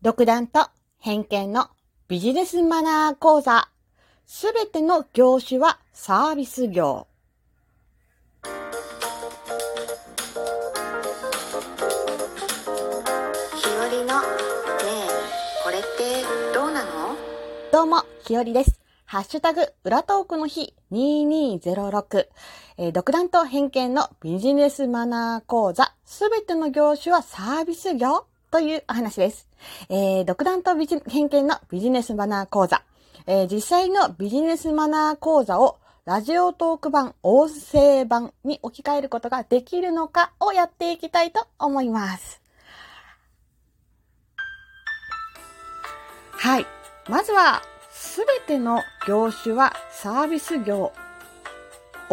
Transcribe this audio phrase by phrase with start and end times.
[0.00, 0.64] 独断と
[1.00, 1.70] 偏見の
[2.06, 3.68] ビジネスマナー講座。
[4.26, 7.08] すべての業種はサービス業。
[13.56, 14.28] ひよりのね
[14.84, 16.22] えこれって
[16.54, 17.16] どうなの？
[17.72, 18.78] どうも、ひよりです。
[19.04, 22.28] ハッシュタグ、裏トークの日2206。
[22.76, 25.92] えー独断と偏見のビジネスマナー講座。
[26.04, 29.46] すべての業種はサービス業というお話です。
[29.88, 32.82] えー独断と偏見のビジネスマナー講座。
[33.26, 42.40] えー実際のビジネスマナー講座をラジオトーク版、音声版に置き換えることができるのかをやっていきたいと思います。
[46.32, 46.66] はい。
[47.10, 50.92] まずは、すべての業種はサービス業を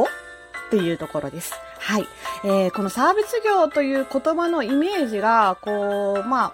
[0.04, 1.54] っていうところです。
[1.80, 2.06] はい。
[2.48, 6.54] えーこのサービス業という言葉のイメージが、こう、ま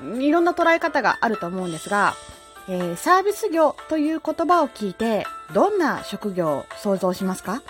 [0.00, 2.14] あ、いろんな捉え方があると思うんですが、
[2.70, 7.60] えーサービス業という言葉を聞いて、どんな職業を想像しますか？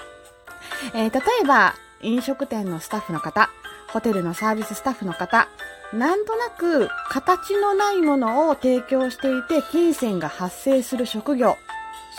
[0.94, 3.50] えー例えば、飲食店のスタッフの方、
[3.88, 5.48] ホテルのサービススタッフの方、
[5.92, 11.56] なんとなく形のないものを提供していて金銭が発生する職業。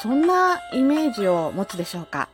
[0.02, 2.28] そんなイメージを持つでしょうか？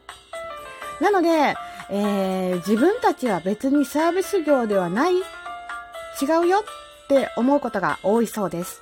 [0.99, 1.53] なので、
[1.89, 5.21] えー自分たちは別にサービス業ではない、違
[6.41, 8.81] うよって思うことが多いそうです。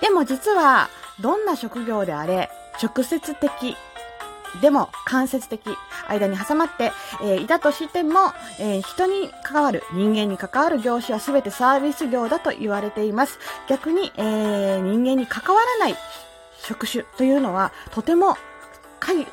[0.00, 0.88] でも実は、
[1.20, 2.50] どんな職業であれ、
[2.82, 3.76] 直接的、
[4.60, 5.60] でも間接的、
[6.08, 13.38] 間に挟まって、えーいたとしても、えー人に関わる、人間に関わる業種は全てサービス業だと言われています。
[13.68, 15.96] 逆に、えー人間に関わらない
[16.58, 18.36] 職種というのは、とても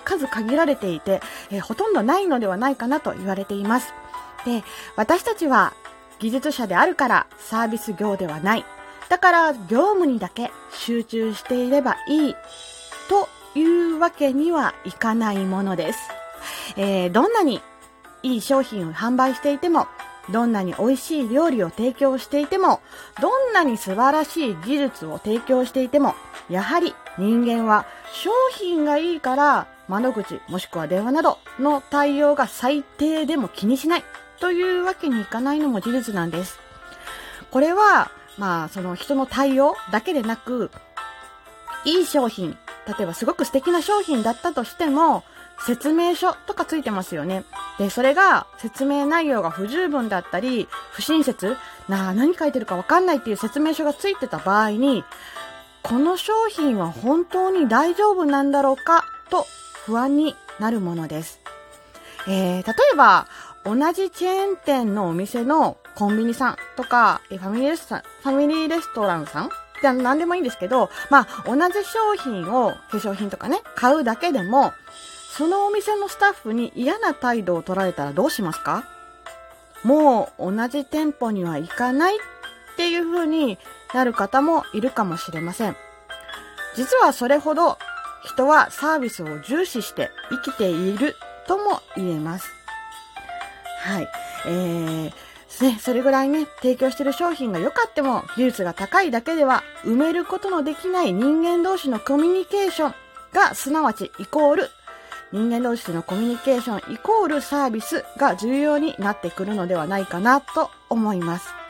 [0.03, 3.94] 数限られていて、えーほとんどないのではないかなと言われています。
[4.45, 4.64] で、
[4.95, 5.73] 私たちは
[6.19, 8.66] 技術者であるからサービス業ではない。
[9.09, 12.36] だから業務にだけ集中していればいい
[13.09, 13.27] と
[13.59, 15.99] いうわけにはいかないものです。
[16.77, 17.61] えーどんなに
[18.23, 19.87] いい商品を販売していても、
[20.30, 22.80] どんなに美味しい料理を提供していても、
[23.20, 26.15] どんなに素晴らしい技術を提供していても、
[26.49, 34.04] やはり人間は商品がいいから窓口もしくは電話などの対応が最低でも気にしない
[34.39, 36.60] というわけにいかないのも事実なんです。
[37.52, 40.72] これは、まあ、その人の対応だけでなく、
[41.86, 42.58] いい商品、
[42.88, 45.23] 例えばすごく素敵な商品だったとしても、
[45.66, 47.43] 説明書とかついてますよね。
[47.78, 51.55] で、それが説明内容が不十分だったり、不親切
[51.88, 55.04] なあ、何書いてるかわかんないっていう説明書がついてた場合に、
[55.83, 59.05] この商品は本当に大丈夫なんだろうか？
[59.30, 59.45] と
[59.86, 61.39] 不安になるものです。
[62.27, 63.27] えー、例えば、
[63.65, 69.49] 同じチェーン店のお店のコンビニさんとか、ファミリーレストラン、ファミリーレストランさん？
[69.81, 74.73] じゃ何でもいいんですけど、まあ、同じ商品を、化粧品とかね、買うだけでも、
[75.36, 78.83] そのお店のスタッフに嫌な態度を取られたらどうしますか？
[79.83, 82.19] もう同じ店舗には行かないっ
[82.81, 83.59] ていう風に
[83.93, 85.75] なる方もいるかもしれません。
[86.75, 87.77] 実はそれほど
[88.23, 91.15] 人はサービスを重視して生きている
[91.47, 92.47] とも言えます。
[93.81, 94.08] はい。
[94.47, 102.93] えー、ね、それぐらいね、提供してる商品が良かっても、技術が高いだけでは埋めることのできない人間同士のコミュニケーション
[103.31, 104.69] が、すなわちイコール、
[105.31, 111.61] 人間同士でのコミュニケーションイコールサービスが重要になってくるのではないかなと思います。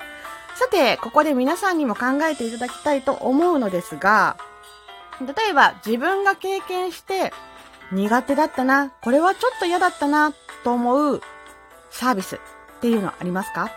[0.61, 4.38] さて、ここで皆さんにも考えていただきたいと思うのですが、
[5.19, 7.33] 例えば自分が経験して
[7.91, 10.33] 苦手だったな、これはちょっと嫌だったな
[10.63, 11.22] と思う
[11.89, 12.39] サービスっ
[12.79, 13.72] ていうのはありますか？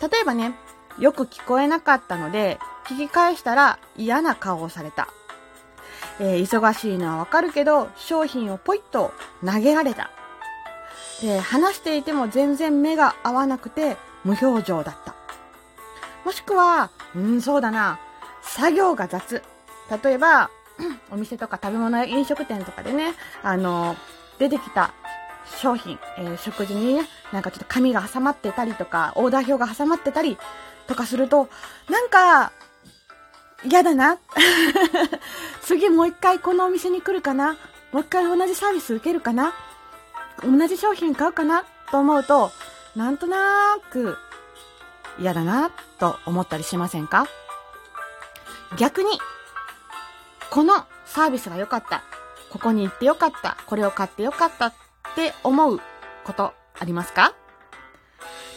[0.00, 0.54] 例えばね、
[1.00, 5.08] よく聞こえなかったので、聞き返したら嫌な顔をされた。
[6.20, 9.12] えー忙しいのはわかるけど、商品をポイッと
[9.44, 10.12] 投げられた。
[11.20, 15.16] で、話していても全然目が合わなくて無表情だった。
[16.24, 17.98] もしくは、うん、そうだな。
[18.42, 19.42] 作業が雑。
[20.02, 20.50] 例えば、
[21.10, 23.96] お店とか食べ物や飲食店とかでね、あの、
[24.38, 24.92] 出てきた
[25.58, 30.38] 商品、えー食事にね、なんかちょっと紙が挟まってたりとか、オーダー表が挟まってたり
[30.86, 31.48] とかすると、
[31.88, 32.52] なんか、
[33.64, 34.18] 嫌だな。
[35.62, 37.56] 次もう一回このお店に来るかな
[37.92, 39.52] もう一回同じサービス受けるかな
[40.42, 42.50] 同じ商品買うかなと思うと、
[42.96, 44.16] なんとなく
[45.20, 47.26] 嫌だなと思ったりしませんか？
[48.78, 49.10] 逆に、
[50.50, 50.74] この
[51.04, 52.02] サービスが良かった。
[52.50, 53.56] ここに行って良かった。
[53.66, 54.74] これを買って良かったっ
[55.14, 55.80] て思う
[56.24, 57.34] ことありますか？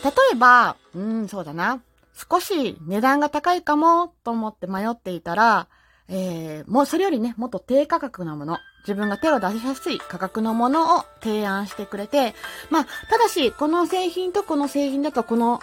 [0.04, 1.82] 例えば、うん、そうだな。
[2.14, 5.68] 少し値段が高いかもと思って迷っていたら、
[6.10, 12.36] えー、もうそれよりね、もっと低価格なもの、自分が手を出しやすい価格のものを提案してくれて、
[12.70, 15.62] まあ、ただし、この製品とこの製品だとこの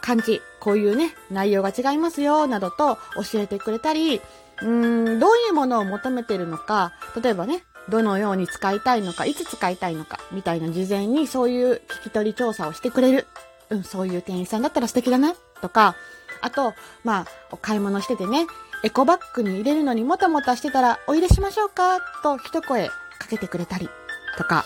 [0.00, 2.98] 感じ、こういうね、内容が違いますよ、などと
[3.32, 4.20] 教えてくれたり、
[4.60, 6.92] うーん、どういうものを求めてるのか、
[7.22, 13.26] 例えばね、どのように使いたいのか、いつ使いたいのか、みたいな事前にそういう聞き取り調査をしてくれる。
[13.70, 15.94] うん、そういう店員さんだったら素敵だな、とか、
[16.40, 16.74] あと、
[17.04, 18.46] まあ、お買い物しててね、
[18.84, 22.94] エコバッグに入れるのにもたもたしてたら、お入れしましょうかと一声か
[23.28, 23.88] けてくれたり
[24.36, 24.64] とか、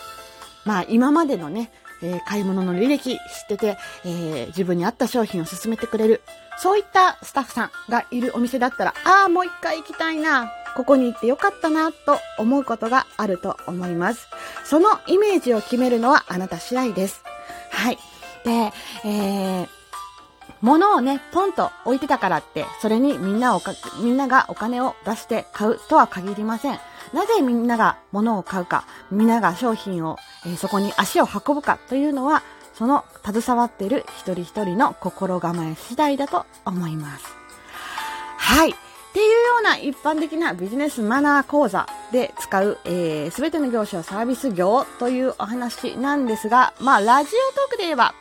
[0.65, 1.71] まあ今までのね、
[2.03, 6.21] えー、買い物の履歴知ってて、えー、自分に合った商品を勧めてくれる。
[6.57, 10.51] そういったスタッフさんがいるお店だったら、ああ、もう一回行きたいな。
[10.75, 14.27] ここに行ってよかったな、と思うことがあると思います。
[14.65, 17.23] そのイメージを決めるのはあなた次第です。
[17.71, 17.97] はい。
[18.43, 18.73] で、
[19.05, 19.67] えー、
[20.61, 26.79] 物をね、ポンと置いてたからって、それにみんなをか、みんながお金を出して買うとは限りません。
[27.13, 32.43] なぜみんなが物を買うか、みんなが商品を、え、そこに足を運ぶかというのは、
[32.73, 37.25] その携わっている一人一人の心構え次第だと思います。
[38.37, 38.71] はい。
[38.71, 38.75] っ
[39.13, 48.15] ていうような一般的なビジネスマナー講座で使う、えー、すべての業種はサービス業というお話なんですが、まあ、ラジオトークで言えば、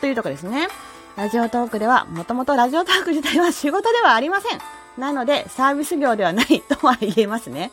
[0.00, 0.68] というとこですね。
[1.16, 4.60] ラジオトークでは、もともとラジオトーク自体は仕事ではありません。
[4.98, 7.72] なので、サービス業ではないとは言えますね。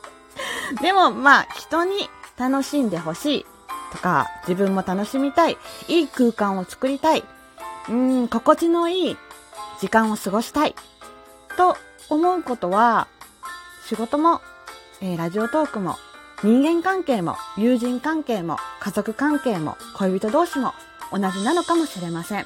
[0.82, 3.46] でも、まあ、人に楽しんでほしい
[3.92, 5.58] とか、自分も楽しみたい、
[5.88, 7.24] いい空間を作りたい、
[7.90, 9.18] うん、心地のいい
[9.80, 10.76] 時間を過ごしたい、
[11.58, 11.76] と
[12.10, 13.08] 思うことは、
[13.86, 14.42] 仕事も、
[15.02, 15.98] えー、ラジオトークも、
[16.44, 20.74] 人間関係も、友人関係も、家族関係も、恋人同士も
[21.12, 22.46] 同じなのかもしれません。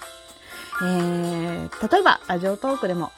[0.83, 3.11] えー、例えば、ラジオトークでも、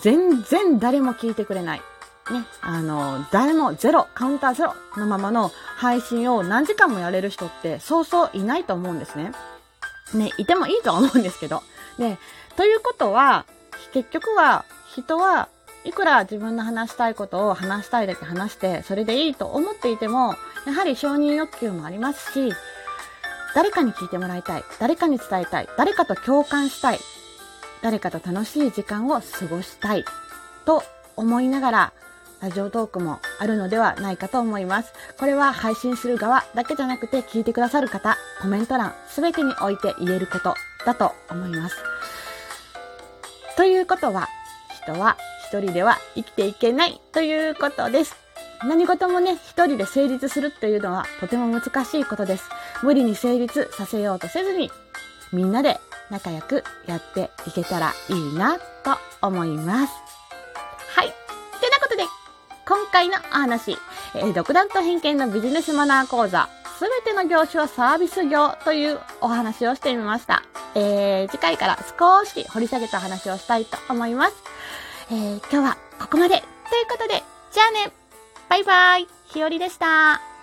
[0.00, 1.82] 全然誰も聞いてくれない。
[2.30, 9.32] ね、あの、誰もゼロ、カウンターゼロのままの配信を何時間もやれる人ってそうそういないと思うんですね。
[10.14, 11.62] ね、いてもいいとは思うんですけど。
[11.98, 12.18] で、
[12.56, 13.44] ということは、
[13.92, 15.48] 結局は人は
[15.84, 20.34] いくら自分の話したいことを話したいだけ話して、それでいいと思っていても、
[20.66, 22.52] やはり承認欲求もありますし、
[23.54, 24.64] 誰かに聞いてもらいたい。
[24.80, 25.68] 誰かに伝えたい。
[25.76, 27.00] 誰かと共感したい。
[27.82, 30.04] 誰かと楽しい時間を過ごしたい。
[30.64, 30.82] と
[31.16, 31.92] 思いながら、
[32.44, 34.92] ラジオトークもあるのではないかと思います。
[35.18, 40.54] これは配信する側だけじゃなくて聞いてくださる方、コメント欄すべてにおいて言えること
[40.84, 41.76] だと思います。
[43.56, 44.28] ということは、
[44.82, 45.16] 人は
[45.48, 48.14] 一人では生きていけないということです。
[48.62, 52.44] 何事もね、一人で成立するっていうのはとても難しいことです。
[52.82, 54.70] 無理に成立させようとせずに、
[55.32, 55.80] みんなで
[56.10, 59.94] 仲良くやっていけたらいいなと思います。
[60.94, 61.23] はい。
[62.66, 63.76] 今回のお話、
[64.14, 70.42] えー、独断と偏見のビジネスマナー講座、すべての業種はサービス業というお話をしてみました。
[70.74, 74.34] えー、次回から少し掘り下げた話をしたいと思います。
[75.10, 77.22] えー、今日はここまでということで、
[77.52, 77.92] じゃあね
[78.48, 79.08] バイバイ。
[79.26, 80.33] ひよりでした。